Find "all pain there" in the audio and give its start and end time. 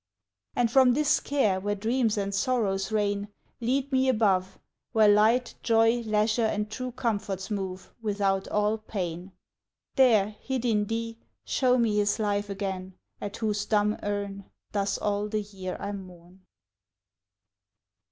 8.47-10.31